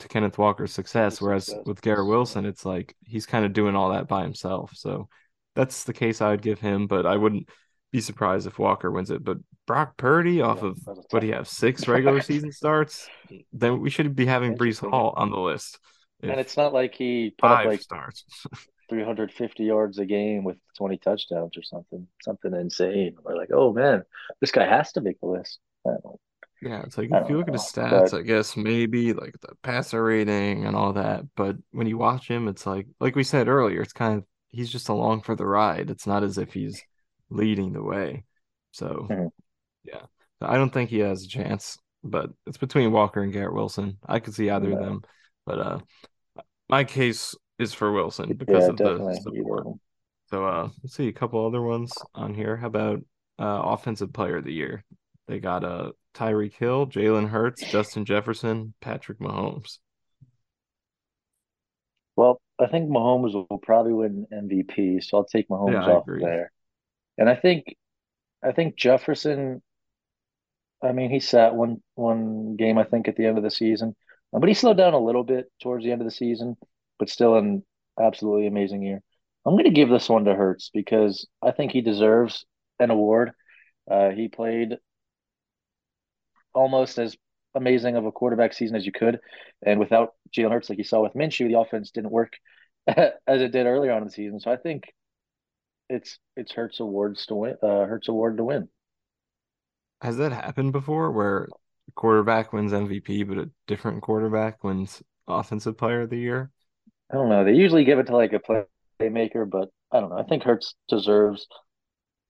[0.00, 1.20] to Kenneth Walker's success.
[1.20, 1.66] Whereas success.
[1.66, 4.72] with Garrett Wilson, it's like he's kind of doing all that by himself.
[4.74, 5.08] So
[5.54, 7.48] that's the case I would give him, but I wouldn't
[7.92, 9.22] be surprised if Walker wins it.
[9.22, 10.78] But Brock Purdy off yeah, of
[11.10, 13.08] what do you have, six regular season starts,
[13.52, 15.78] then we should be having Breece Hall on the list.
[16.22, 18.24] And it's not like he put up like starts.
[18.88, 23.16] 350 yards a game with 20 touchdowns or something, something insane.
[23.22, 24.02] We're like, oh man,
[24.40, 25.58] this guy has to make the list.
[26.64, 28.20] Yeah, it's like if you look know, at his stats, but...
[28.20, 31.24] I guess maybe like the passer rating and all that.
[31.36, 34.70] But when you watch him, it's like like we said earlier, it's kind of he's
[34.70, 35.90] just along for the ride.
[35.90, 36.82] It's not as if he's
[37.30, 38.24] leading the way.
[38.72, 39.26] So mm-hmm.
[39.84, 40.06] yeah,
[40.40, 41.78] I don't think he has a chance.
[42.02, 43.96] But it's between Walker and Garrett Wilson.
[44.06, 44.76] I could see either yeah.
[44.76, 45.02] of them.
[45.46, 45.78] But uh,
[46.68, 49.66] my case is for Wilson because yeah, of the support.
[50.28, 52.56] So uh, let's see a couple other ones on here.
[52.56, 53.00] How about
[53.38, 54.84] uh, offensive player of the year?
[55.26, 59.78] They got uh Tyreek Hill, Jalen Hurts, Justin Jefferson, Patrick Mahomes.
[62.16, 66.52] Well, I think Mahomes will probably win MVP, so I'll take Mahomes yeah, off there.
[67.18, 67.64] And I think
[68.42, 69.62] I think Jefferson
[70.82, 73.94] I mean, he sat one one game I think at the end of the season.
[74.32, 76.56] But he slowed down a little bit towards the end of the season,
[76.98, 77.64] but still an
[78.00, 79.00] absolutely amazing year.
[79.46, 82.44] I'm going to give this one to Hurts because I think he deserves
[82.80, 83.30] an award.
[83.88, 84.78] Uh, he played
[86.54, 87.16] almost as
[87.54, 89.20] amazing of a quarterback season as you could,
[89.64, 92.32] and without Jalen Hurts, like you saw with Minshew, the offense didn't work
[92.86, 94.40] as it did earlier on in the season.
[94.40, 94.84] So I think
[95.88, 97.56] it's it's Hurts awards to win.
[97.62, 98.68] Uh, Hurts award to win.
[100.00, 101.48] Has that happened before, where
[101.94, 106.50] quarterback wins MVP, but a different quarterback wins Offensive Player of the Year?
[107.10, 107.44] I don't know.
[107.44, 108.40] They usually give it to like a
[109.00, 110.18] playmaker, but I don't know.
[110.18, 111.46] I think Hurts deserves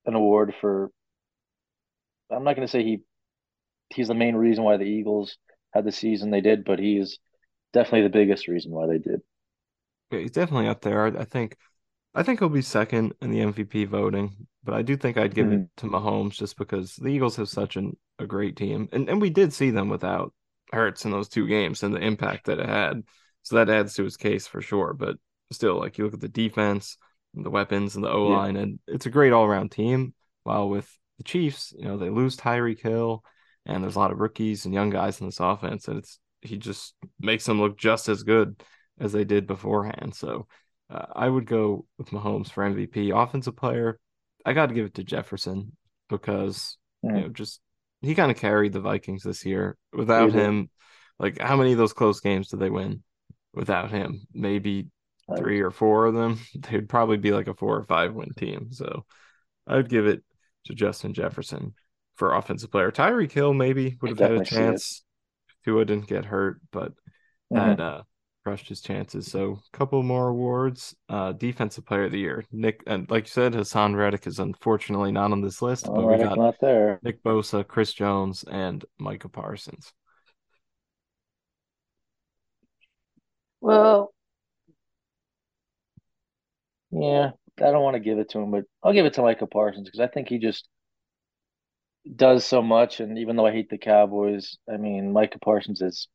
[0.07, 0.91] an award for.
[2.31, 3.01] I'm not going to say he
[3.95, 5.39] he's the main reason why the Eagles
[5.73, 7.19] had the season they did, but he's
[7.73, 9.21] definitely the biggest reason why they did.
[10.11, 11.07] Yeah, he's definitely up there.
[11.19, 11.57] I think
[12.15, 15.47] I think he'll be second in the MVP voting, but I do think I'd give
[15.47, 15.63] mm-hmm.
[15.63, 18.89] it to Mahomes just because the Eagles have such an, a great team.
[18.93, 20.33] And and we did see them without
[20.73, 23.03] Hurts in those two games and the impact that it had.
[23.43, 24.95] So that adds to his case for sure.
[24.95, 25.17] But
[25.51, 26.97] still, like you look at the defense
[27.35, 28.63] and the weapons and the O line, yeah.
[28.63, 30.15] and it's a great all around team.
[30.45, 33.25] While with the Chiefs, you know, they lose Tyreek Hill
[33.67, 36.57] and there's a lot of rookies and young guys in this offense, and it's he
[36.59, 38.63] just makes them look just as good
[39.01, 40.15] as they did beforehand.
[40.15, 40.47] So
[40.91, 43.11] uh, I would go with Mahomes for MVP.
[43.15, 43.99] Offensive player,
[44.45, 45.73] I got to give it to Jefferson
[46.09, 47.17] because mm.
[47.17, 47.61] you know just
[48.03, 49.77] he kind of carried the Vikings this year.
[49.93, 50.69] Without him,
[51.19, 53.03] like how many of those close games did they win?
[53.55, 54.89] Without him, maybe
[55.39, 56.39] three or four of them.
[56.55, 58.69] They'd probably be like a four or five win team.
[58.73, 59.05] So
[59.67, 60.23] I'd give it
[60.67, 61.75] to Justin Jefferson
[62.17, 62.91] for offensive player.
[62.91, 65.03] Tyreek Hill maybe would have had a chance
[65.49, 66.93] if Tua didn't get hurt, but
[67.53, 67.57] mm-hmm.
[67.57, 68.03] had uh,
[68.45, 69.31] crushed his chances.
[69.31, 70.95] So a couple more awards.
[71.09, 72.45] Uh, defensive player of the year.
[72.53, 76.07] Nick and like you said, Haason Reddick is unfortunately not on this list, oh, but
[76.07, 77.01] we got there.
[77.03, 79.93] Nick Bosa, Chris Jones, and Micah Parsons.
[83.61, 84.13] Well,
[86.91, 89.47] yeah, I don't want to give it to him, but I'll give it to Micah
[89.47, 90.69] Parsons because I think he just
[92.17, 93.01] does so much.
[93.01, 96.09] And even though I hate the Cowboys, I mean, Micah Parsons is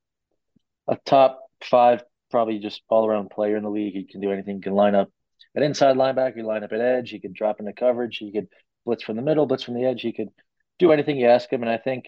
[0.88, 3.93] a top five, probably just all around player in the league.
[3.93, 4.58] He can do anything.
[4.58, 5.10] He can line up
[5.56, 8.48] at inside linebacker, he line up at edge, he could drop into coverage, he could
[8.85, 10.29] blitz from the middle, blitz from the edge, he could
[10.77, 11.62] do anything you ask him.
[11.62, 12.06] And I think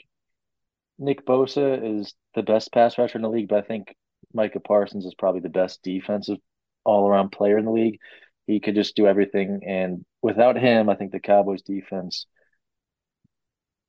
[1.00, 3.96] Nick Bosa is the best pass rusher in the league, but I think
[4.34, 6.38] Micah Parsons is probably the best defensive
[6.84, 8.00] all around player in the league.
[8.48, 9.62] He could just do everything.
[9.66, 12.26] And without him, I think the Cowboys defense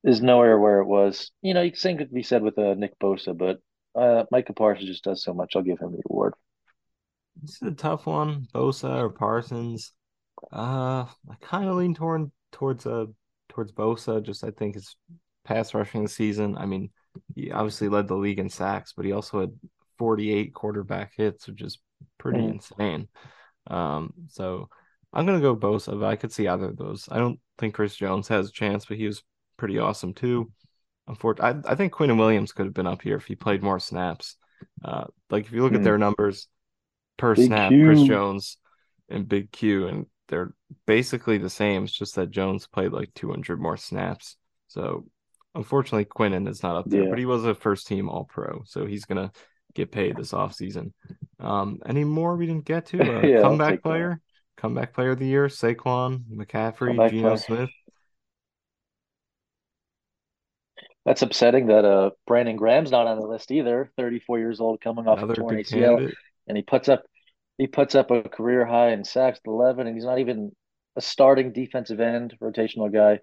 [0.03, 1.31] is nowhere where it was.
[1.41, 3.59] You know, same could be said with uh, Nick Bosa, but
[3.99, 5.55] uh, Micah Parsons just does so much.
[5.55, 6.33] I'll give him the award.
[7.41, 9.93] This is a tough one, Bosa or Parsons.
[10.51, 13.05] Uh, I kind of lean toward towards uh
[13.49, 14.21] towards Bosa.
[14.21, 14.95] Just I think his
[15.45, 16.57] pass rushing season.
[16.57, 16.91] I mean,
[17.35, 19.51] he obviously led the league in sacks, but he also had
[19.97, 21.79] 48 quarterback hits, which is
[22.17, 22.53] pretty mm.
[22.53, 23.07] insane.
[23.67, 24.69] Um, so
[25.11, 27.07] I'm gonna go Bosa, but I could see either of those.
[27.09, 29.23] I don't think Chris Jones has a chance, but he was
[29.57, 30.51] pretty awesome too.
[31.07, 33.79] Unfortunately, I, I think and Williams could have been up here if he played more
[33.79, 34.37] snaps.
[34.83, 35.77] Uh, like if you look hmm.
[35.77, 36.47] at their numbers
[37.17, 37.85] per Big snap, Q.
[37.85, 38.57] Chris Jones
[39.09, 40.53] and Big Q, and they're
[40.87, 41.83] basically the same.
[41.83, 44.37] It's just that Jones played like 200 more snaps.
[44.67, 45.05] So
[45.55, 47.09] unfortunately, Quinnen is not up there, yeah.
[47.09, 49.31] but he was a first team All Pro, so he's gonna
[49.73, 50.91] get paid this offseason.
[51.39, 52.97] Um, any more we didn't get to?
[53.03, 54.61] Uh, yeah, comeback player, that.
[54.61, 57.69] comeback player of the year, Saquon McCaffrey, Geno Smith.
[61.05, 63.91] That's upsetting that uh Brandon Graham's not on the list either.
[63.97, 66.13] 34 years old, coming off Another a torn ACL,
[66.47, 67.03] and he puts up
[67.57, 70.51] he puts up a career high in sacks 11, and he's not even
[70.95, 73.19] a starting defensive end, rotational guy.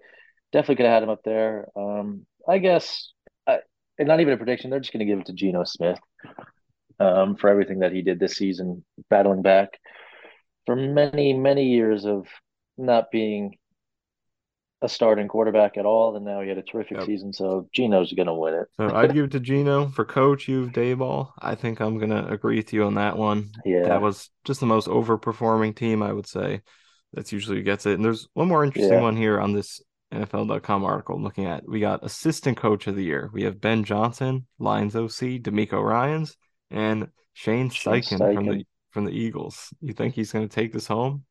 [0.51, 1.67] Definitely could have had him up there.
[1.75, 3.11] Um, I guess,
[3.47, 3.59] I,
[3.97, 4.69] and not even a prediction.
[4.69, 5.99] They're just going to give it to Geno Smith
[6.99, 9.79] um, for everything that he did this season, battling back
[10.65, 12.27] for many, many years of
[12.77, 13.57] not being
[14.81, 17.05] a starting quarterback at all, and now he had a terrific yep.
[17.05, 17.31] season.
[17.31, 18.67] So Geno's going to win it.
[18.77, 20.47] so I'd give it to Geno for coach.
[20.47, 21.31] You've Daboll.
[21.39, 23.51] I think I'm going to agree with you on that one.
[23.63, 26.61] Yeah, that was just the most overperforming team I would say.
[27.13, 27.93] That's usually who gets it.
[27.93, 29.01] And there's one more interesting yeah.
[29.01, 29.81] one here on this
[30.13, 31.15] NFL.com article.
[31.15, 33.29] I'm looking at we got assistant coach of the year.
[33.33, 36.35] We have Ben Johnson, Lions OC, DeMeco Ryans,
[36.69, 38.33] and Shane Steichen, Steichen.
[38.33, 39.73] from the from the Eagles.
[39.79, 41.23] You think he's going to take this home?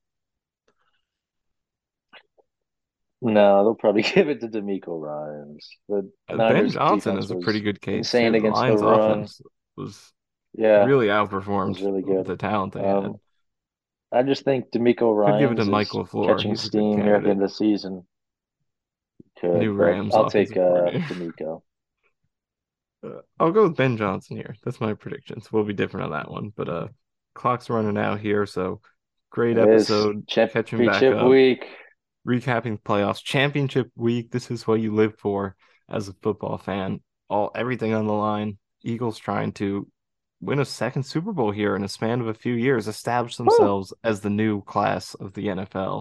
[3.22, 5.68] No, they'll probably give it to DeMeco Ryans.
[5.88, 7.98] But Ben Johnson is a pretty good case.
[7.98, 9.10] Insane against the, Lions the run.
[9.10, 9.40] offense
[9.76, 10.12] was
[10.54, 12.26] yeah really outperformed really good.
[12.26, 13.12] the talent they um, had.
[14.12, 16.36] I just think DeMeco Ryan give it to Michael LaFleur.
[16.36, 18.06] catching He's steam here at the end of the season.
[19.40, 20.14] Could, New Rams.
[20.14, 21.62] I'll take uh, DeMeco.
[23.02, 24.54] Uh, I'll go with Ben Johnson here.
[24.62, 25.50] That's my predictions.
[25.50, 26.88] We'll be different on that one, but uh,
[27.34, 28.82] clock's running out here, so
[29.30, 30.28] great it episode.
[30.28, 31.26] Catching back up.
[31.26, 31.64] week
[32.26, 34.30] recapping playoffs, championship week.
[34.30, 35.56] This is what you live for
[35.88, 37.00] as a football fan.
[37.28, 38.58] All everything on the line.
[38.82, 39.86] Eagles trying to
[40.40, 43.92] win a second Super Bowl here in a span of a few years, establish themselves
[44.02, 45.98] as the new class of the NFL.